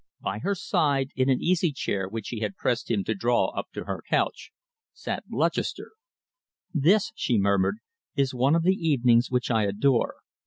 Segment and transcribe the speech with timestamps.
[0.19, 3.67] By her side, in an easy chair which she had pressed him to draw up
[3.73, 4.49] to her couch,
[4.93, 5.91] sat Lutchester.
[6.73, 7.77] "This," she murmured,
[8.15, 10.15] "is one of the evenings which I adore.